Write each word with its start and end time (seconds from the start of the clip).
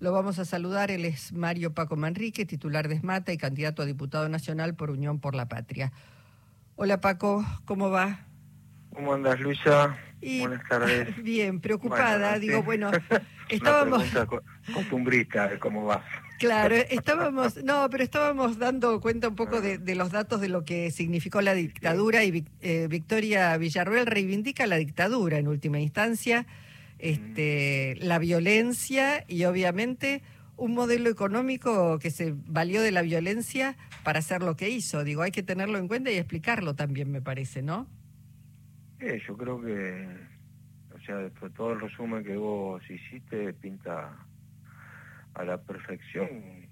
Lo 0.00 0.12
vamos 0.12 0.38
a 0.38 0.44
saludar, 0.44 0.92
él 0.92 1.04
es 1.04 1.32
Mario 1.32 1.74
Paco 1.74 1.96
Manrique, 1.96 2.46
titular 2.46 2.86
de 2.86 2.94
ESMATA 2.94 3.32
y 3.32 3.36
candidato 3.36 3.82
a 3.82 3.86
diputado 3.86 4.28
nacional 4.28 4.76
por 4.76 4.90
Unión 4.90 5.18
por 5.18 5.34
la 5.34 5.48
Patria. 5.48 5.92
Hola 6.76 7.00
Paco, 7.00 7.44
¿cómo 7.64 7.90
va? 7.90 8.20
¿Cómo 8.94 9.14
andas, 9.14 9.40
Luisa? 9.40 9.98
Buenas 10.20 10.62
tardes. 10.68 11.16
Bien, 11.24 11.58
preocupada. 11.60 12.38
Digo, 12.38 12.62
bueno, 12.62 12.92
estábamos... 13.48 14.04
costumbrista 14.72 15.58
cómo 15.58 15.86
va. 15.86 16.04
Claro, 16.38 16.76
estábamos, 16.90 17.56
no, 17.64 17.88
pero 17.90 18.04
estábamos 18.04 18.56
dando 18.56 19.00
cuenta 19.00 19.26
un 19.26 19.34
poco 19.34 19.60
de, 19.60 19.94
los 19.96 20.12
datos 20.12 20.40
de 20.40 20.48
lo 20.48 20.64
que 20.64 20.92
significó 20.92 21.40
la 21.40 21.54
dictadura 21.54 22.22
y 22.22 22.46
eh, 22.60 22.86
Victoria 22.88 23.56
Villarroel 23.56 24.06
reivindica 24.06 24.68
la 24.68 24.76
dictadura 24.76 25.38
en 25.38 25.48
última 25.48 25.80
instancia 25.80 26.46
este, 26.98 27.96
la 28.00 28.18
violencia 28.18 29.24
y 29.28 29.44
obviamente 29.44 30.22
un 30.56 30.74
modelo 30.74 31.08
económico 31.08 31.98
que 31.98 32.10
se 32.10 32.34
valió 32.46 32.82
de 32.82 32.90
la 32.90 33.02
violencia 33.02 33.76
para 34.02 34.18
hacer 34.18 34.42
lo 34.42 34.56
que 34.56 34.68
hizo. 34.68 35.04
Digo, 35.04 35.22
hay 35.22 35.30
que 35.30 35.42
tenerlo 35.44 35.78
en 35.78 35.86
cuenta 35.86 36.10
y 36.10 36.16
explicarlo 36.16 36.74
también, 36.74 37.10
me 37.10 37.22
parece, 37.22 37.62
¿no? 37.62 37.86
Eh, 38.98 39.22
yo 39.26 39.36
creo 39.36 39.62
que, 39.62 40.08
o 40.92 41.00
sea, 41.06 41.30
todo 41.56 41.72
el 41.72 41.80
resumen 41.80 42.24
que 42.24 42.36
vos 42.36 42.82
hiciste 42.90 43.52
pinta 43.54 44.18
a 45.34 45.44
la 45.44 45.58
perfección 45.62 46.68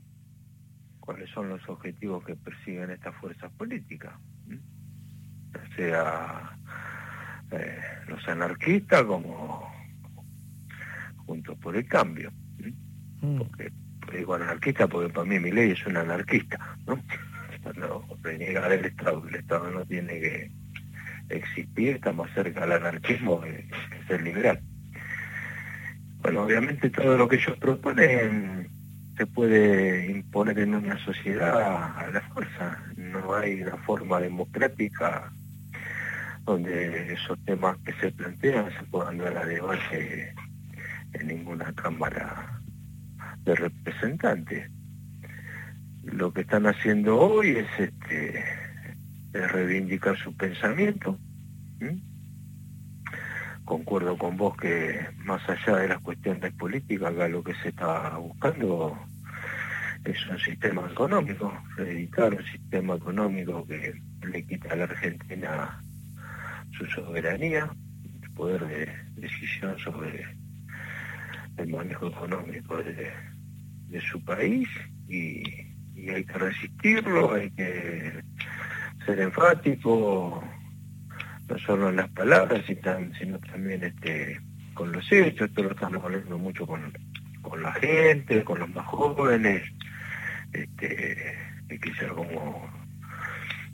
cuáles 0.98 1.30
son 1.30 1.48
los 1.48 1.66
objetivos 1.68 2.24
que 2.24 2.34
persiguen 2.34 2.90
estas 2.90 3.15
fuerzas 3.16 3.52
políticas. 3.52 4.12
O 5.54 5.74
sea, 5.77 6.59
eh, 7.52 7.80
los 8.09 8.27
anarquistas 8.27 9.04
como 9.04 9.76
Juntos 11.27 11.59
por 11.59 11.77
el 11.77 11.87
Cambio. 11.87 12.33
Mm. 13.21 13.39
Porque 13.39 13.73
digo 14.12 14.35
anarquista 14.35 14.87
porque 14.87 15.12
para 15.12 15.27
mí 15.27 15.39
mi 15.39 15.51
ley 15.51 15.73
es 15.73 15.87
un 15.87 15.97
anarquista, 15.97 16.59
¿no? 16.87 17.01
No 17.77 18.05
reniegar 18.23 18.71
el 18.71 18.85
Estado, 18.85 19.27
el 19.29 19.35
Estado 19.35 19.68
no 19.73 19.85
tiene 19.85 20.21
que 20.21 20.51
existir, 21.30 21.96
está 21.96 22.13
más 22.13 22.33
cerca 22.33 22.60
del 22.60 22.73
anarquismo 22.73 23.41
que, 23.41 23.68
ser 24.07 24.23
liberal. 24.23 24.60
Bueno, 26.23 26.45
obviamente 26.45 26.91
todo 26.91 27.18
lo 27.18 27.29
que 27.29 27.37
ellos 27.37 27.59
proponen 27.59 28.68
se 29.16 29.27
puede 29.27 30.07
imponer 30.13 30.61
en 30.61 30.77
una 30.77 30.96
sociedad 31.05 31.99
a 31.99 32.09
la 32.09 32.21
fuerza. 32.33 32.80
No 32.96 33.35
hay 33.35 33.63
una 33.63 33.77
forma 33.79 34.21
democrática 34.21 35.33
donde 36.45 37.15
esos 37.15 37.37
temas 37.45 37.77
que 37.79 37.93
se 37.95 38.13
plantean 38.13 38.71
se 38.71 38.85
puedan 38.85 39.18
dar 39.18 39.37
a 39.38 39.45
debate 39.45 40.33
en 41.20 41.28
ninguna 41.28 41.72
cámara 41.72 42.60
de 43.45 43.54
representantes. 43.54 44.70
Lo 46.02 46.32
que 46.32 46.42
están 46.42 46.66
haciendo 46.66 47.18
hoy 47.18 47.50
es 47.50 47.68
este 47.78 48.45
reivindicar 49.32 50.16
su 50.16 50.34
pensamiento. 50.37 51.18
Concuerdo 53.64 54.16
con 54.16 54.37
vos 54.37 54.56
que 54.56 55.00
más 55.24 55.42
allá 55.48 55.78
de 55.78 55.88
las 55.88 56.00
cuestiones 56.00 56.52
políticas, 56.54 57.12
acá 57.12 57.28
lo 57.28 57.42
que 57.42 57.54
se 57.56 57.68
está 57.70 58.16
buscando 58.16 58.98
es 60.04 60.26
un 60.28 60.38
sistema 60.38 60.88
económico, 60.88 61.52
reivindicar 61.76 62.34
un 62.34 62.44
sistema 62.44 62.94
económico 62.94 63.66
que 63.66 64.00
le 64.22 64.47
quita 64.47 64.72
a 64.72 64.76
la 64.76 64.84
Argentina 64.84 65.82
su 66.78 66.87
soberanía, 66.87 67.69
su 68.25 68.34
poder 68.34 68.66
de 68.66 68.92
decisión 69.20 69.76
sobre 69.78 70.25
el 71.56 71.69
manejo 71.69 72.09
económico 72.09 72.76
de, 72.82 73.12
su 74.10 74.22
país 74.25 74.69
y, 75.09 75.43
hay 76.10 76.25
que 76.25 76.34
resistirlo, 76.34 77.34
hay 77.34 77.50
que 77.53 78.22
ser 79.06 79.19
enfático, 79.21 80.44
no 81.49 81.59
solo 81.59 81.89
en 81.89 81.97
las 81.97 82.11
palabras, 82.11 82.65
sino 82.67 83.39
también 83.41 83.83
este, 83.83 84.39
con 84.75 84.93
los 84.93 85.11
hechos, 85.11 85.49
esto 85.49 85.62
lo 85.62 85.71
estamos 85.71 86.05
hablando 86.05 86.39
mucho 86.39 86.67
con, 86.67 86.93
la 87.62 87.73
gente, 87.73 88.44
con 88.44 88.61
los 88.61 88.69
más 88.69 88.87
jóvenes, 88.87 89.62
este, 90.53 91.34
que 91.69 91.81
quizá 91.81 92.09
como 92.09 92.71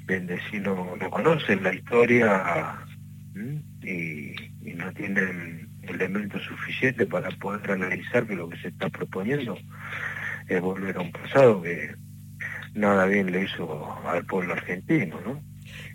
bendecinos 0.07 0.99
no 0.99 1.11
conocen 1.11 1.63
la 1.63 1.75
historia 1.75 2.79
y 3.83 4.73
no 4.75 4.93
tienen 4.93 5.72
elementos 5.83 6.43
suficientes 6.43 7.07
para 7.07 7.31
poder 7.31 7.71
analizar 7.73 8.27
que 8.27 8.35
lo 8.35 8.49
que 8.49 8.59
se 8.59 8.69
está 8.69 8.89
proponiendo 8.89 9.59
es 10.49 10.61
volver 10.61 10.97
a 10.97 11.01
un 11.01 11.13
pasado 11.13 11.63
que 11.63 11.95
nada 12.75 13.07
bien 13.07 13.31
le 13.31 13.45
hizo 13.45 13.99
al 14.07 14.25
pueblo 14.25 14.55
argentino, 14.55 15.21
¿no? 15.25 15.43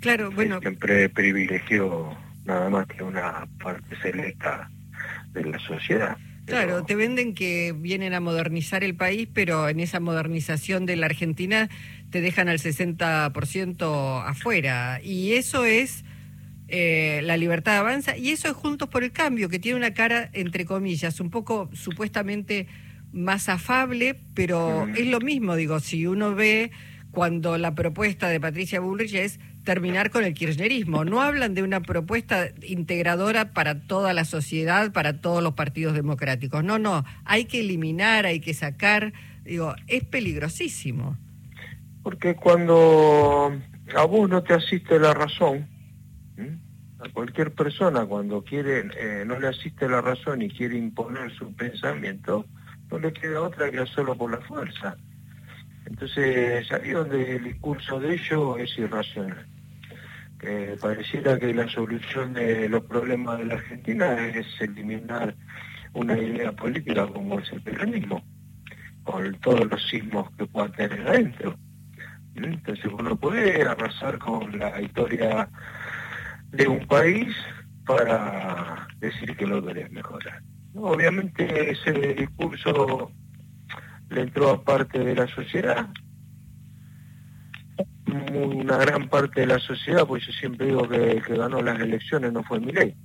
Claro, 0.01 0.31
bueno. 0.31 0.59
Siempre 0.59 1.09
privilegió 1.09 2.15
nada 2.45 2.69
más 2.69 2.87
que 2.87 3.03
una 3.03 3.47
parte 3.61 3.95
selecta 4.01 4.69
de 5.33 5.43
la 5.43 5.59
sociedad. 5.59 6.17
Claro, 6.45 6.85
te 6.85 6.95
venden 6.95 7.33
que 7.33 7.75
vienen 7.77 8.13
a 8.13 8.21
modernizar 8.21 8.81
el 8.85 8.95
país, 8.95 9.27
pero 9.33 9.67
en 9.67 9.81
esa 9.81 9.99
modernización 9.99 10.85
de 10.85 10.95
la 10.95 11.07
Argentina 11.07 11.69
te 12.09 12.21
dejan 12.21 12.47
al 12.47 12.59
60% 12.59 14.23
afuera. 14.25 15.01
Y 15.03 15.33
eso 15.33 15.65
es 15.65 16.05
eh, 16.67 17.21
la 17.23 17.37
libertad 17.37 17.77
avanza, 17.77 18.17
y 18.17 18.29
eso 18.29 18.47
es 18.47 18.53
Juntos 18.53 18.89
por 18.89 19.03
el 19.03 19.11
Cambio, 19.11 19.49
que 19.49 19.59
tiene 19.59 19.77
una 19.77 19.93
cara, 19.93 20.29
entre 20.33 20.65
comillas, 20.65 21.19
un 21.19 21.29
poco 21.29 21.69
supuestamente 21.73 22.67
más 23.11 23.49
afable, 23.49 24.19
pero 24.33 24.87
es 24.95 25.07
lo 25.07 25.19
mismo, 25.19 25.55
digo, 25.55 25.79
si 25.79 26.05
uno 26.05 26.35
ve 26.35 26.71
cuando 27.11 27.57
la 27.57 27.73
propuesta 27.73 28.27
de 28.29 28.39
Patricia 28.39 28.79
Bullrich 28.79 29.15
es 29.15 29.39
terminar 29.63 30.11
con 30.11 30.23
el 30.23 30.33
kirchnerismo. 30.33 31.03
No 31.03 31.21
hablan 31.21 31.53
de 31.53 31.63
una 31.63 31.81
propuesta 31.81 32.49
integradora 32.61 33.53
para 33.53 33.81
toda 33.81 34.13
la 34.13 34.23
sociedad, 34.23 34.91
para 34.91 35.19
todos 35.19 35.41
los 35.43 35.53
partidos 35.53 35.93
democráticos. 35.93 36.63
No, 36.63 36.79
no, 36.79 37.03
hay 37.25 37.45
que 37.45 37.61
eliminar, 37.61 38.25
hay 38.25 38.39
que 38.39 38.53
sacar, 38.53 39.13
digo, 39.43 39.75
es 39.87 40.03
peligrosísimo. 40.03 41.17
Porque 42.03 42.35
cuando 42.35 43.51
a 43.95 44.05
vos 44.05 44.29
no 44.29 44.43
te 44.43 44.53
asiste 44.53 44.99
la 44.99 45.13
razón, 45.13 45.67
cualquier 47.11 47.53
persona 47.53 48.05
cuando 48.05 48.43
quiere, 48.43 48.89
eh, 48.97 49.23
no 49.25 49.39
le 49.39 49.47
asiste 49.47 49.87
la 49.87 50.01
razón 50.01 50.41
y 50.41 50.49
quiere 50.49 50.77
imponer 50.77 51.31
su 51.31 51.53
pensamiento, 51.53 52.45
no 52.89 52.99
le 52.99 53.13
queda 53.13 53.41
otra 53.41 53.69
que 53.71 53.79
hacerlo 53.79 54.15
por 54.15 54.31
la 54.31 54.41
fuerza. 54.41 54.95
Entonces, 55.85 56.71
ahí 56.71 56.91
donde 56.91 57.37
el 57.37 57.43
discurso 57.45 57.99
de 57.99 58.15
ellos 58.15 58.59
es 58.59 58.77
irracional. 58.77 59.45
Que 60.39 60.77
pareciera 60.81 61.39
que 61.39 61.53
la 61.53 61.67
solución 61.67 62.33
de 62.33 62.69
los 62.69 62.83
problemas 62.83 63.39
de 63.39 63.45
la 63.45 63.55
Argentina 63.55 64.27
es 64.27 64.45
eliminar 64.59 65.35
una 65.93 66.17
idea 66.17 66.51
política 66.51 67.07
como 67.07 67.39
es 67.39 67.51
el 67.51 67.61
peronismo, 67.61 68.23
con 69.03 69.33
todos 69.39 69.65
los 69.69 69.87
sismos 69.87 70.29
que 70.37 70.45
pueda 70.45 70.71
tener 70.73 71.07
adentro. 71.07 71.57
Entonces 72.35 72.85
uno 72.85 73.15
puede 73.15 73.63
arrasar 73.63 74.19
con 74.19 74.59
la 74.59 74.79
historia 74.79 75.49
de 76.57 76.67
un 76.67 76.85
país 76.87 77.27
para 77.85 78.87
decir 78.99 79.37
que 79.37 79.45
lo 79.45 79.63
querés 79.63 79.91
mejorar. 79.91 80.41
Obviamente 80.75 81.71
ese 81.71 81.91
discurso 82.15 83.11
le 84.09 84.21
entró 84.21 84.49
a 84.49 84.63
parte 84.63 84.99
de 84.99 85.15
la 85.15 85.27
sociedad, 85.27 85.87
una 88.33 88.77
gran 88.77 89.07
parte 89.07 89.41
de 89.41 89.47
la 89.47 89.59
sociedad, 89.59 90.05
pues 90.07 90.25
yo 90.25 90.33
siempre 90.33 90.67
digo 90.67 90.87
que 90.89 91.21
que 91.25 91.37
ganó 91.37 91.61
las 91.61 91.79
elecciones 91.79 92.33
no 92.33 92.43
fue 92.43 92.59
mi 92.59 92.71
ley, 92.71 92.95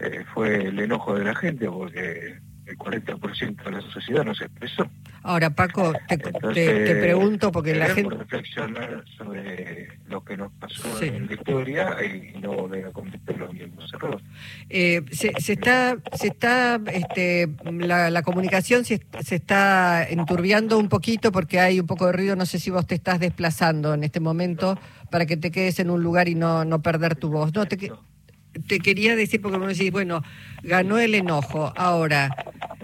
eh, 0.00 0.24
fue 0.34 0.66
el 0.66 0.78
enojo 0.80 1.14
de 1.14 1.24
la 1.24 1.34
gente 1.34 1.70
porque 1.70 2.38
el 2.66 2.78
40% 2.78 3.64
de 3.64 3.70
la 3.70 3.80
sociedad 3.80 4.24
no 4.24 4.34
se 4.34 4.44
expresó. 4.44 4.90
Ahora, 5.22 5.50
Paco, 5.50 5.92
te, 6.08 6.16
pregunto 6.18 7.52
porque 7.52 7.74
la 7.74 7.90
gente... 7.90 8.14
reflexionar 8.14 9.04
sobre 9.18 9.88
lo 10.08 10.24
que 10.24 10.36
nos 10.36 10.50
pasó 10.52 11.02
en 11.02 11.26
la 11.26 11.34
historia 11.34 11.96
y 12.02 12.38
no 12.38 12.54
volver 12.54 12.86
a 12.86 12.90
cometer 12.90 13.36
los 13.36 13.52
mismos 13.52 13.92
errores. 13.92 14.22
Eh, 14.70 15.02
se, 15.10 15.32
está, 15.52 15.98
se 16.14 16.28
está 16.28 16.80
este, 16.92 17.48
la, 17.64 18.22
comunicación 18.22 18.84
se, 18.84 19.02
se, 19.22 19.34
está 19.34 20.06
enturbiando 20.08 20.78
un 20.78 20.88
poquito 20.88 21.32
porque 21.32 21.60
hay 21.60 21.80
un 21.80 21.86
poco 21.86 22.06
de 22.06 22.12
ruido. 22.12 22.34
No 22.34 22.46
sé 22.46 22.58
si 22.58 22.70
vos 22.70 22.86
te 22.86 22.94
estás 22.94 23.20
desplazando 23.20 23.92
en 23.92 24.04
este 24.04 24.20
momento 24.20 24.78
para 25.10 25.26
que 25.26 25.36
te 25.36 25.50
quedes 25.50 25.80
en 25.80 25.90
un 25.90 26.02
lugar 26.02 26.28
y 26.28 26.34
no, 26.34 26.64
no 26.64 26.80
perder 26.80 27.14
tu 27.14 27.28
voz. 27.28 27.54
No, 27.54 27.66
te, 27.66 27.76
te 27.76 28.80
quería 28.80 29.16
decir, 29.16 29.42
porque 29.42 29.58
me 29.58 29.66
decís, 29.66 29.90
bueno, 29.92 30.22
ganó 30.62 30.98
el 30.98 31.14
enojo. 31.14 31.74
Ahora, 31.76 32.34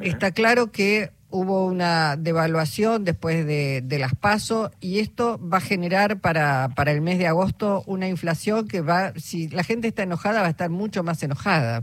está 0.03 0.33
claro 0.33 0.71
que 0.71 1.16
hubo 1.31 1.67
una 1.67 2.17
devaluación 2.17 3.05
después 3.05 3.47
de, 3.47 3.99
las 3.99 4.15
pasos 4.15 4.71
y 4.81 4.99
esto 5.01 5.41
va 5.41 5.59
a 5.59 5.61
generar 5.61 6.21
para, 6.21 6.71
para 6.75 6.93
el 6.93 7.01
mes 7.01 7.19
de 7.19 7.27
agosto 7.27 7.83
una 7.87 8.09
inflación 8.09 8.69
que 8.69 8.81
va, 8.81 9.13
si 9.17 9.49
la 9.49 9.65
gente 9.65 9.89
está 9.89 10.03
enojada, 10.03 10.41
va 10.41 10.47
a 10.47 10.51
estar 10.51 10.71
mucho 10.71 11.03
más 11.03 11.23
enojada. 11.23 11.83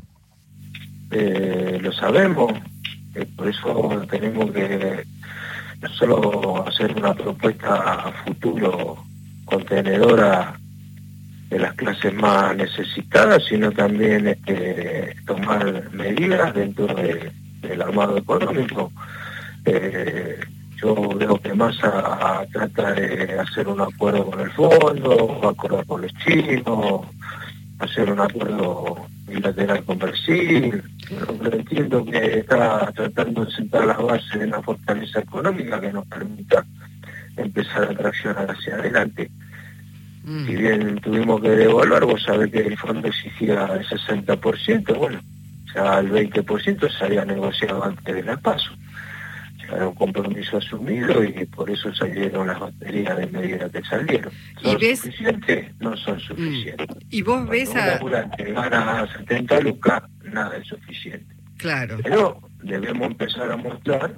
Eh, 1.12 1.78
lo 1.82 1.92
sabemos, 1.92 2.54
Eh, 3.16 3.28
por 3.36 3.48
eso 3.48 4.06
tenemos 4.10 4.52
que 4.52 5.06
no 5.82 5.90
solo 5.90 6.68
hacer 6.68 6.96
una 6.96 7.14
propuesta 7.14 7.76
a 7.76 8.12
futuro 8.24 9.04
contenedora 9.46 10.60
de 11.50 11.60
las 11.60 11.74
clases 11.76 12.14
más 12.14 12.56
necesitadas, 12.56 13.44
sino 13.48 13.72
también 13.72 14.28
este, 14.28 15.16
tomar 15.28 15.92
medidas 15.92 16.56
dentro 16.56 16.88
del 16.88 17.82
armado 17.82 18.18
económico. 18.18 18.92
Eh, 19.66 20.40
yo 20.84 20.96
veo 21.16 21.38
que 21.38 21.54
más 21.54 21.78
a, 21.84 22.46
trata 22.52 22.92
de 22.94 23.40
hacer 23.40 23.68
un 23.68 23.80
acuerdo 23.80 24.30
con 24.30 24.40
el 24.42 24.52
fondo, 24.52 25.48
acordar 25.48 25.86
con 25.86 26.02
los 26.02 26.14
chinos, 26.16 27.06
hacer 27.80 28.12
un 28.12 28.20
acuerdo 28.20 29.08
bilateral 29.28 29.84
con 29.86 29.98
Brasil, 29.98 30.84
pero 31.42 31.56
entiendo 31.56 32.04
que 32.06 32.40
está 32.40 32.92
tratando 32.94 33.46
de 33.46 33.52
sentar 33.52 33.86
las 33.86 33.98
bases 33.98 34.40
de 34.40 34.46
una 34.46 34.62
fortaleza 34.62 35.20
económica 35.20 35.80
que 35.80 35.94
nos 35.94 36.06
permita 36.08 36.66
empezar 37.38 37.84
a 37.84 37.96
traccionar 37.96 38.52
hacia 38.52 38.76
adelante. 38.76 39.30
Mm. 40.24 40.46
Si 40.46 40.56
bien 40.56 40.96
tuvimos 41.02 41.42
que 41.42 41.50
devaluar, 41.50 42.06
vos 42.06 42.22
sabés 42.24 42.52
que 42.52 42.60
el 42.60 42.78
fondo 42.78 43.08
exigía 43.08 43.66
el 43.74 43.86
60%, 43.86 44.98
bueno, 44.98 45.22
ya 45.74 46.00
el 46.00 46.12
20% 46.12 46.98
se 46.98 47.06
había 47.06 47.26
negociado 47.26 47.84
antes 47.84 48.16
de 48.16 48.24
la 48.24 48.38
paso. 48.38 48.72
Era 49.76 49.88
un 49.88 49.96
compromiso 49.96 50.58
asumido 50.58 51.24
y 51.24 51.46
por 51.46 51.70
eso 51.70 51.94
salieron 51.94 52.48
las 52.48 52.60
baterías 52.60 53.18
de 53.18 53.28
medida 53.28 53.70
que 53.70 53.84
salieron. 53.84 54.32
¿Son 54.62 54.80
suficientes? 54.80 55.76
No 55.80 55.98
son 55.98 56.18
mm. 56.18 56.20
suficientes. 56.20 56.98
¿Y 57.10 57.22
vos 57.22 57.48
ves 57.48 57.76
a...? 57.76 58.00
gana 58.00 59.08
70 59.18 59.60
lucas, 59.62 60.04
nada 60.24 60.58
es 60.58 60.68
suficiente. 60.68 61.36
Claro. 61.58 61.98
Pero 62.04 62.40
debemos 62.62 63.08
empezar 63.08 63.52
a 63.52 63.58
mostrar 63.58 64.16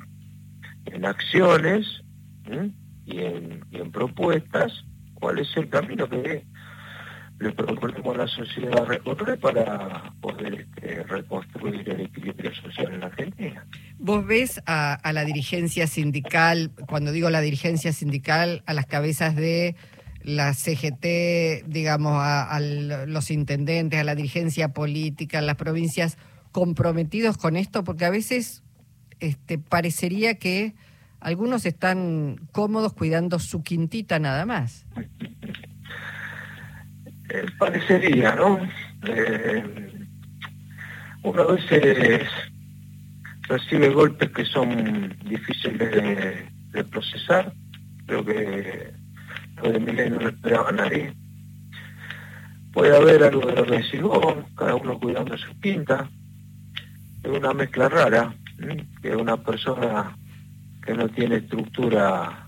en 0.86 1.06
acciones 1.06 2.02
y 3.06 3.20
en 3.20 3.92
propuestas 3.92 4.86
cuál 5.16 5.40
es 5.40 5.56
el 5.58 5.70
camino 5.70 6.08
que 6.10 6.46
le 7.40 7.52
proponemos 7.52 8.16
a 8.16 8.20
la 8.20 8.28
sociedad 8.28 8.86
recorrer 8.86 9.40
para 9.40 10.14
poder 10.22 10.54
este, 10.62 11.04
reconstruir 11.04 11.90
el 11.90 12.02
equilibrio 12.02 12.54
social 12.56 12.94
en 12.94 13.00
la 13.02 13.08
Argentina. 13.08 13.66
¿Vos 13.98 14.26
ves 14.26 14.62
a, 14.66 15.00
la 15.14 15.24
dirigencia 15.24 15.88
sindical, 15.88 16.72
cuando 16.88 17.12
digo 17.12 17.30
la 17.30 17.42
dirigencia 17.42 17.94
sindical, 17.94 18.62
a 18.66 18.74
las 18.74 18.86
cabezas 18.86 19.36
de 19.36 19.76
la 20.22 20.54
CGT, 20.54 21.66
digamos, 21.68 22.14
a, 22.18 22.60
los 22.60 23.32
intendentes, 23.32 24.00
a 24.00 24.04
la 24.04 24.16
dirigencia 24.16 24.74
política, 24.74 25.40
a 25.40 25.42
las 25.42 25.56
provincias, 25.56 26.18
comprometidos 26.52 27.38
con 27.38 27.56
esto? 27.56 27.84
Porque 27.84 28.06
a 28.06 28.10
veces 28.10 28.64
este, 29.20 29.58
parecería 29.58 30.36
que 30.36 30.76
algunos 31.22 31.66
están 31.66 32.36
cómodos 32.52 32.94
cuidando 32.94 33.40
su 33.40 33.64
quintita 33.64 34.20
nada 34.20 34.46
más. 34.46 34.86
Eh, 37.30 37.46
parecería, 37.58 38.36
¿no? 38.36 38.60
Eh, 39.08 40.08
uno 41.24 41.42
a 41.42 41.54
veces 41.54 42.28
recibe 43.48 43.90
golpes 43.90 44.32
que 44.32 44.46
son 44.46 45.16
difíciles 45.26 45.92
de, 46.72 46.84
procesar. 46.86 47.54
Creo 48.06 48.26
que 48.26 48.92
lo 49.64 49.72
de 49.72 49.80
Milenio 49.80 50.20
no 50.20 50.30
esperaba 50.30 50.70
a 50.70 50.74
nadie. 50.74 51.14
Puede 52.74 52.96
haber 52.96 53.24
algo 53.24 53.48
de 53.48 53.56
lo 53.56 53.64
decís 53.64 54.02
cada 54.56 54.76
uno 54.76 55.00
cuidando 55.00 55.38
su 55.38 55.58
quinta. 55.62 56.10
Es 57.24 57.32
una 57.32 57.54
mezcla 57.54 57.88
rara, 57.88 58.36
que 59.02 59.16
una 59.16 59.38
persona 59.38 60.18
que 60.86 60.94
no 60.94 61.08
tiene 61.10 61.38
estructura 61.38 62.48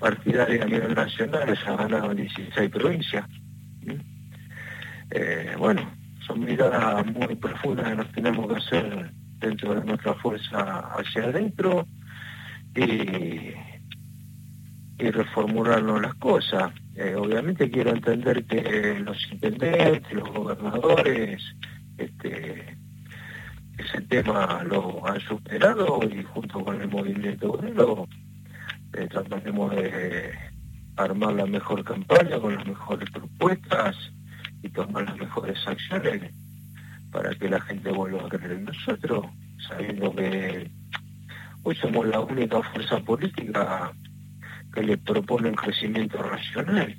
partidaria 0.00 0.64
a 0.64 0.66
nivel 0.66 0.94
nacional, 0.94 1.56
se 1.56 1.70
ha 1.70 1.76
ganado 1.76 2.10
en 2.10 2.16
16 2.16 2.70
provincias. 2.70 3.24
Eh, 5.10 5.54
bueno, 5.58 5.88
son 6.26 6.40
miradas 6.40 7.06
muy 7.06 7.36
profundas 7.36 7.90
que 7.90 7.96
nos 7.96 8.12
tenemos 8.12 8.48
que 8.48 8.56
hacer 8.56 9.12
dentro 9.42 9.74
de 9.74 9.84
nuestra 9.84 10.14
fuerza 10.14 10.92
hacia 10.96 11.24
adentro 11.24 11.86
y, 12.74 13.52
reformularnos 14.98 16.00
las 16.00 16.14
cosas. 16.14 16.72
Eh, 16.94 17.16
obviamente 17.16 17.68
quiero 17.68 17.90
entender 17.90 18.44
que 18.44 19.00
los 19.00 19.18
intendentes, 19.32 20.12
los 20.12 20.30
gobernadores, 20.30 21.42
este, 21.98 22.78
ese 23.78 24.00
tema 24.02 24.62
lo 24.62 25.04
han 25.04 25.18
superado 25.20 26.00
y 26.04 26.22
junto 26.22 26.64
con 26.64 26.80
el 26.80 26.88
movimiento 26.88 27.50
obrero 27.50 28.06
eh, 28.92 29.08
trataremos 29.08 29.74
de 29.74 30.30
armar 30.96 31.32
la 31.34 31.46
mejor 31.46 31.82
campaña 31.82 32.38
con 32.38 32.54
las 32.54 32.64
mejores 32.64 33.10
propuestas 33.10 33.96
y 34.62 34.68
tomar 34.68 35.04
las 35.04 35.16
mejores 35.16 35.58
acciones 35.66 36.32
para 37.12 37.34
que 37.34 37.48
la 37.48 37.60
gente 37.60 37.92
vuelva 37.92 38.26
a 38.26 38.28
creer 38.28 38.52
en 38.52 38.64
nosotros, 38.64 39.26
sabiendo 39.68 40.12
que 40.14 40.70
hoy 41.62 41.76
somos 41.76 42.06
la 42.06 42.20
única 42.20 42.60
fuerza 42.62 42.98
política 43.00 43.92
que 44.74 44.82
le 44.82 44.98
propone 44.98 45.50
un 45.50 45.54
crecimiento 45.54 46.20
racional 46.20 46.96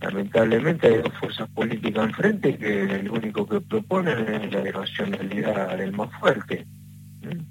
lamentablemente 0.00 0.88
hay 0.88 1.02
dos 1.02 1.12
fuerzas 1.18 1.48
políticas 1.50 2.06
enfrente 2.06 2.56
que 2.58 2.82
el 2.84 3.10
único 3.10 3.46
que 3.46 3.60
proponen 3.60 4.28
es 4.28 4.52
la 4.52 4.68
irracionalidad 4.68 5.76
del 5.76 5.92
más 5.92 6.10
fuerte. 6.20 6.66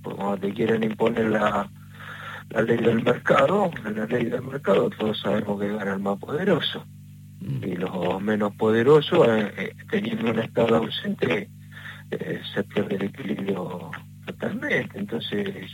Porque 0.01 0.17
cuando 0.17 0.37
te 0.37 0.53
quieren 0.53 0.83
imponer 0.83 1.25
la, 1.25 1.69
la 2.49 2.61
ley 2.61 2.77
del 2.77 3.03
mercado, 3.03 3.71
la 3.83 4.05
ley 4.05 4.25
del 4.25 4.41
mercado 4.43 4.89
todos 4.91 5.19
sabemos 5.19 5.59
que 5.59 5.67
gana 5.69 5.93
el 5.93 5.99
más 5.99 6.19
poderoso. 6.19 6.85
Y 7.45 7.75
los 7.75 8.21
menos 8.21 8.55
poderosos, 8.55 9.27
eh, 9.27 9.53
eh, 9.57 9.75
teniendo 9.89 10.31
un 10.31 10.39
Estado 10.39 10.77
ausente, 10.77 11.47
eh, 12.11 12.41
se 12.53 12.63
pierde 12.63 12.95
el 12.95 13.03
equilibrio 13.03 13.91
totalmente. 14.25 14.97
Entonces, 14.97 15.71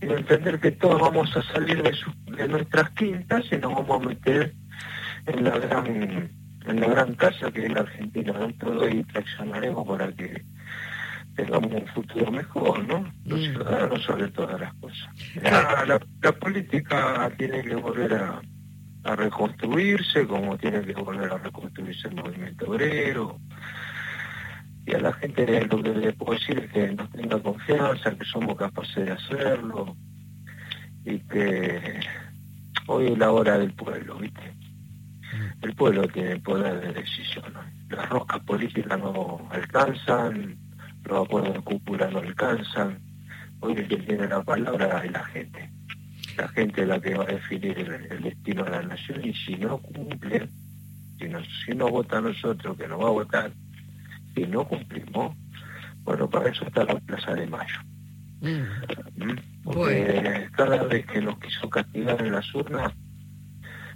quiero 0.00 0.16
entender 0.16 0.58
que 0.60 0.70
todos 0.72 1.00
vamos 1.00 1.36
a 1.36 1.42
salir 1.42 1.82
de, 1.82 1.94
de 2.36 2.48
nuestras 2.48 2.90
quintas 2.90 3.44
y 3.52 3.56
nos 3.56 3.74
vamos 3.74 4.02
a 4.02 4.08
meter 4.08 4.54
en 5.26 5.44
la 5.44 5.58
gran 5.58 6.30
en 6.66 6.80
la 6.80 6.88
gran 6.88 7.14
casa 7.14 7.50
que 7.50 7.64
es 7.64 7.72
la 7.72 7.80
Argentina 7.80 8.32
dentro 8.32 8.88
y 8.88 9.02
traccionaremos 9.04 9.88
para 9.88 10.12
que 10.12 10.44
tengamos 11.34 11.72
un 11.72 11.86
futuro 11.88 12.30
mejor, 12.30 12.86
¿no? 12.86 13.12
Los 13.24 13.40
mm. 13.40 13.42
ciudadanos 13.52 14.02
sobre 14.02 14.28
todas 14.28 14.60
las 14.60 14.74
cosas. 14.74 15.08
La, 16.22 16.32
política 16.32 17.30
tiene 17.38 17.62
que 17.62 17.74
volver 17.76 18.14
a, 18.14 18.42
reconstruirse, 19.04 20.26
como 20.26 20.56
tiene 20.58 20.82
que 20.82 20.92
volver 20.94 21.32
a 21.32 21.38
reconstruirse 21.38 22.08
el 22.08 22.16
movimiento 22.16 22.66
obrero. 22.66 23.38
Y 24.86 24.94
a 24.94 25.00
la 25.00 25.12
gente 25.12 25.66
lo 25.66 25.82
que 25.82 25.90
le 25.90 26.12
puedo 26.12 26.38
decir 26.38 26.58
es 26.58 26.72
que 26.72 26.92
nos 26.92 27.10
tenga 27.10 27.42
confianza, 27.42 28.14
que 28.16 28.24
somos 28.24 28.56
capaces 28.56 29.04
de 29.04 29.12
hacerlo 29.12 29.96
y 31.04 31.18
que 31.20 32.00
hoy 32.86 33.12
es 33.12 33.18
la 33.18 33.30
hora 33.30 33.58
del 33.58 33.72
pueblo, 33.74 34.16
¿viste? 34.16 34.58
el 35.62 35.74
pueblo 35.74 36.06
tiene 36.08 36.38
poder 36.38 36.80
de 36.80 36.92
decisión. 36.92 37.52
Las 37.88 38.08
roscas 38.08 38.40
políticas 38.40 38.98
no 38.98 39.46
alcanzan, 39.50 40.56
los 41.04 41.26
acuerdos 41.26 41.54
de 41.54 41.60
cúpula 41.60 42.10
no 42.10 42.18
alcanzan. 42.18 43.00
Hoy 43.60 43.72
el 43.72 43.88
que 43.88 43.96
tiene 43.96 44.28
la 44.28 44.42
palabra 44.42 45.04
es 45.04 45.12
la 45.12 45.24
gente. 45.24 45.70
La 46.38 46.46
gente 46.48 46.82
es 46.82 46.88
la 46.88 47.00
que 47.00 47.16
va 47.16 47.24
a 47.24 47.32
definir 47.32 47.76
el, 47.78 48.22
destino 48.22 48.62
de 48.64 48.70
la 48.70 48.82
nación 48.82 49.24
y 49.24 49.34
si 49.34 49.56
no 49.56 49.78
cumple, 49.78 50.48
si 51.18 51.28
no, 51.28 51.40
si 51.66 51.74
no 51.74 51.88
vota 51.88 52.18
a 52.18 52.20
nosotros, 52.20 52.78
que 52.78 52.86
no 52.86 52.96
va 52.96 53.08
a 53.08 53.12
votar, 53.12 53.50
si 54.34 54.46
no 54.46 54.64
cumplimos, 54.64 55.36
bueno, 56.04 56.30
para 56.30 56.50
eso 56.50 56.64
está 56.64 56.84
la 56.84 56.94
Plaza 57.00 57.34
de 57.34 57.46
Mayo. 57.48 57.80
Mm. 58.40 59.24
¿Mm? 59.24 59.36
Porque 59.64 60.48
cada 60.52 60.84
vez 60.84 61.04
que 61.06 61.20
nos 61.20 61.40
quiso 61.40 61.68
castigar 61.68 62.24
en 62.24 62.32
las 62.32 62.54
urnas, 62.54 62.92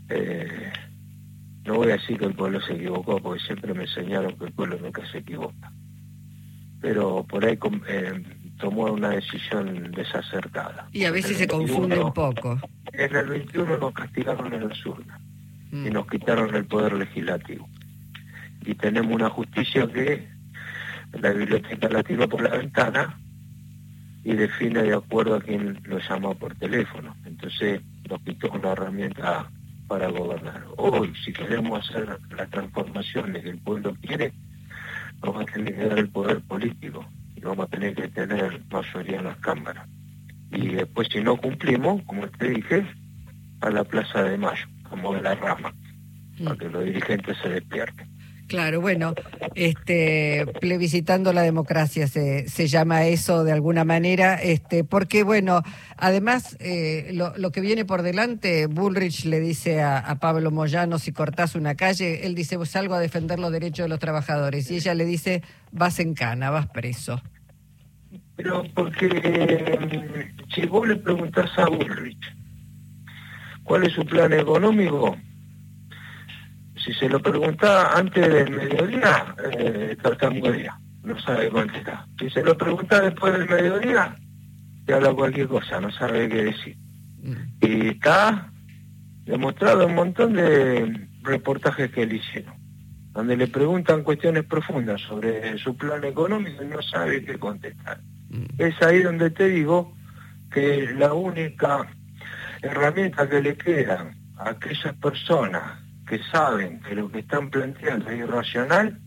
eh, 0.09 0.73
no 1.65 1.77
voy 1.77 1.91
a 1.91 1.97
decir 1.97 2.19
que 2.19 2.25
el 2.25 2.35
pueblo 2.35 2.61
se 2.61 2.73
equivocó, 2.73 3.21
porque 3.21 3.41
siempre 3.45 3.73
me 3.73 3.85
enseñaron 3.85 4.37
que 4.37 4.47
el 4.47 4.53
pueblo 4.53 4.79
nunca 4.81 5.07
se 5.13 5.19
equivoca. 5.19 5.73
Pero 6.81 7.25
por 7.25 7.45
ahí 7.45 7.57
eh, 7.87 8.23
tomó 8.63 8.85
una 8.85 9.09
decisión 9.09 9.91
desacertada. 9.91 10.87
Y 10.93 11.05
a 11.05 11.11
veces 11.11 11.37
se 11.37 11.49
confunde 11.49 11.99
un 11.99 12.13
poco. 12.13 12.61
En 12.93 13.17
el 13.17 13.27
21 13.27 13.77
nos 13.79 13.93
castigaron 13.93 14.55
en 14.55 14.69
las 14.69 14.87
urnas 14.87 15.21
y 15.73 15.77
mm. 15.77 15.93
nos 15.93 16.07
quitaron 16.07 16.55
el 16.55 16.65
poder 16.67 16.93
legislativo. 16.93 17.69
Y 18.65 18.77
tenemos 18.77 19.13
una 19.13 19.29
justicia 19.31 19.89
que 19.93 20.29
la 21.21 21.31
biblioteca 21.31 21.89
la 21.89 22.05
tira 22.05 22.29
por 22.29 22.41
la 22.41 22.57
ventana 22.57 23.19
y 24.23 24.35
define 24.35 24.85
de 24.85 24.95
acuerdo 24.95 25.35
a 25.35 25.41
quien 25.41 25.81
lo 25.83 25.99
llama 25.99 26.33
por 26.35 26.55
teléfono. 26.55 27.17
Entonces 27.25 27.81
nos 28.09 28.21
quitó 28.23 28.49
una 28.53 28.73
herramienta 28.73 29.51
para 29.89 30.09
gobernar. 30.09 30.65
Hoy, 30.77 31.13
si 31.25 31.33
queremos 31.33 31.91
hacer 31.91 32.17
las 32.37 32.49
transformaciones 32.49 33.43
que 33.43 33.51
el 33.51 33.59
pueblo 33.59 33.97
quiere, 34.01 34.33
nos 35.21 35.37
va 35.37 35.43
a 35.43 35.47
tener 35.47 35.75
que 35.75 35.85
dar 35.85 35.99
el 35.99 36.09
poder 36.11 36.41
político. 36.43 37.05
Y 37.43 37.45
vamos 37.45 37.67
a 37.67 37.71
tener 37.71 37.95
que 37.95 38.09
tener 38.09 38.63
mayoría 38.71 39.19
en 39.19 39.25
las 39.25 39.37
cámaras. 39.39 39.89
Y 40.53 40.69
después 40.69 41.09
si 41.11 41.21
no 41.21 41.37
cumplimos, 41.37 42.03
como 42.05 42.29
te 42.29 42.51
dije, 42.51 42.87
a 43.61 43.71
la 43.71 43.85
Plaza 43.85 44.23
de 44.23 44.39
Mayo, 44.39 44.67
como 44.89 45.15
de 45.15 45.23
la 45.23 45.35
rama, 45.35 45.75
para 46.45 46.57
que 46.57 46.69
los 46.69 46.85
dirigentes 46.85 47.37
se 47.43 47.49
despierten. 47.49 48.13
Claro, 48.53 48.83
bueno, 48.83 49.15
este, 49.55 50.45
plebiscitando 50.61 51.33
la 51.33 51.41
democracia 51.41 52.07
se, 52.07 52.49
se 52.51 52.67
llama 52.67 53.07
eso 53.07 53.45
de 53.45 53.53
alguna 53.53 53.85
manera, 53.85 54.35
este, 54.35 54.85
porque 54.85 55.23
bueno, 55.23 55.63
además 55.97 56.59
eh, 56.61 57.13
lo, 57.15 57.35
lo, 57.39 57.51
que 57.51 57.63
viene 57.63 57.87
por 57.87 58.03
delante, 58.03 58.67
Bullrich 58.67 59.25
le 59.25 59.41
dice 59.41 59.81
a, 59.81 59.99
a, 59.99 60.17
Pablo 60.17 60.51
Moyano 60.51 60.99
si 60.99 61.13
cortás 61.13 61.55
una 61.55 61.77
calle, 61.77 62.27
él 62.27 62.35
dice 62.35 62.59
salgo 62.67 62.93
a 62.93 63.01
defender 63.01 63.39
los 63.39 63.53
derechos 63.53 63.85
de 63.85 63.89
los 63.89 64.01
trabajadores 64.01 64.71
y 64.71 64.77
ella 64.77 64.93
le 64.93 65.07
dice 65.07 65.43
vas 65.71 65.99
en 65.99 66.13
cana, 66.13 66.51
vas 66.51 66.67
preso. 66.67 67.23
Pero 68.43 68.65
porque 68.75 69.09
eh, 69.13 70.35
si 70.53 70.67
vos 70.67 70.89
le 70.89 70.97
preguntás 70.97 71.57
a 71.59 71.67
Bullrich 71.67 72.35
cuál 73.63 73.85
es 73.85 73.93
su 73.93 74.05
plan 74.05 74.33
económico, 74.33 75.17
si 76.85 76.93
se 76.95 77.09
lo 77.09 77.21
pregunta 77.21 77.97
antes 77.97 78.29
del 78.29 78.51
mediodía, 78.51 79.37
eh, 79.53 79.97
tartamudea, 80.03 80.77
no 81.05 81.19
sabe 81.21 81.51
contestar. 81.51 82.05
Si 82.19 82.29
se 82.31 82.43
lo 82.43 82.59
pregunta 82.59 83.01
después 83.01 83.33
del 83.33 83.49
mediodía, 83.49 84.17
te 84.85 84.95
habla 84.95 85.13
cualquier 85.13 85.47
cosa, 85.47 85.81
no 85.81 85.93
sabe 85.93 86.29
qué 86.29 86.45
decir. 86.45 86.77
Y 87.61 87.89
está 87.89 88.51
demostrado 89.25 89.87
un 89.87 89.95
montón 89.95 90.33
de 90.33 91.09
reportajes 91.23 91.93
que 91.93 92.07
le 92.07 92.17
hicieron, 92.17 92.55
donde 93.13 93.37
le 93.37 93.47
preguntan 93.47 94.03
cuestiones 94.03 94.45
profundas 94.45 95.01
sobre 95.03 95.57
su 95.59 95.77
plan 95.77 96.03
económico 96.03 96.65
y 96.65 96.67
no 96.67 96.83
sabe 96.83 97.25
qué 97.25 97.39
contestar. 97.39 98.01
Mm. 98.33 98.45
Es 98.59 98.83
ahí 98.83 99.03
donde 99.03 99.31
te 99.31 99.49
digo 99.49 99.95
que 100.51 100.93
la 100.95 101.13
única 101.13 101.87
herramienta 102.63 103.29
que 103.29 103.43
le 103.43 103.57
queda 103.57 104.11
a 104.39 104.51
aquellas 104.51 104.95
personas 104.97 105.81
que 106.07 106.19
saben 106.31 106.81
que 106.81 106.95
lo 106.95 107.11
que 107.11 107.21
están 107.21 107.51
planteando 107.51 108.11
es 108.11 108.21
irracional 108.21 108.99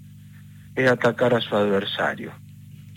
es 0.75 0.89
atacar 0.89 1.33
a 1.33 1.41
su 1.41 1.55
adversario. 1.55 2.31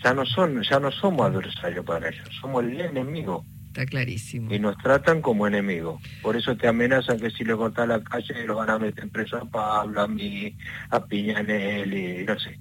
Ya 0.03 0.13
no 0.13 0.25
son, 0.25 0.61
ya 0.63 0.79
no 0.79 0.91
somos 0.91 1.25
adversarios 1.25 1.85
para 1.85 2.09
ellos, 2.09 2.29
somos 2.39 2.63
el 2.63 2.79
enemigo. 2.79 3.43
Está 3.79 3.91
clarísimo. 3.91 4.53
Y 4.53 4.59
nos 4.59 4.77
tratan 4.77 5.21
como 5.21 5.47
enemigos. 5.47 6.01
Por 6.21 6.35
eso 6.35 6.57
te 6.57 6.67
amenazan 6.67 7.17
que 7.17 7.29
si 7.29 7.45
le 7.45 7.55
cortas 7.55 7.87
la 7.87 8.03
calle 8.03 8.43
lo 8.45 8.55
van 8.55 8.71
a 8.71 8.77
meter 8.77 9.07
preso 9.07 9.37
a 9.37 9.45
Pablo, 9.45 10.01
a 10.01 10.07
mí, 10.07 10.53
a 10.89 11.05
Piñanelli, 11.05 12.25
no 12.25 12.37
sé, 12.37 12.59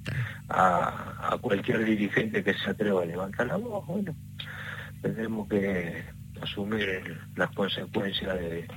a, 0.48 1.32
a 1.32 1.38
cualquier 1.38 1.84
dirigente 1.84 2.44
que 2.44 2.54
se 2.54 2.70
atreva 2.70 3.02
a 3.02 3.06
levantar 3.06 3.48
la 3.48 3.56
voz. 3.56 3.84
Bueno, 3.88 4.14
tendremos 5.02 5.48
que 5.48 6.04
asumir 6.40 7.18
las 7.34 7.50
consecuencias 7.50 8.38
de, 8.38 8.68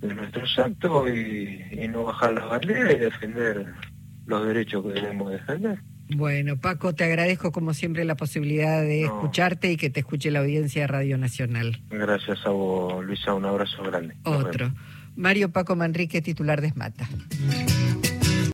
de 0.00 0.14
nuestros 0.16 0.58
actos 0.58 1.10
y, 1.10 1.86
no 1.86 2.02
bajar 2.02 2.32
las 2.32 2.48
barreras 2.48 2.92
y 2.92 2.98
defender 2.98 3.72
los 4.26 4.44
derechos 4.48 4.82
que 4.82 4.94
debemos 4.94 5.30
defender. 5.30 5.78
Bueno, 6.08 6.56
Paco, 6.56 6.94
te 6.94 7.04
agradezco 7.04 7.50
como 7.50 7.74
siempre 7.74 8.04
la 8.04 8.16
posibilidad 8.16 8.82
de 8.82 9.04
escucharte 9.04 9.72
y 9.72 9.76
que 9.76 9.90
te 9.90 10.00
escuche 10.00 10.30
la 10.30 10.40
audiencia 10.40 10.82
de 10.82 10.86
Radio 10.86 11.18
Nacional. 11.18 11.80
Gracias 11.90 12.44
a 12.44 12.50
vos, 12.50 13.04
Luisa, 13.04 13.34
un 13.34 13.44
abrazo 13.44 13.82
grande. 13.82 14.16
Otro. 14.24 14.72
Mario 15.16 15.50
Paco 15.50 15.76
Manrique, 15.76 16.20
titular 16.20 16.60
de 16.60 16.68
ESMATA. 16.68 17.08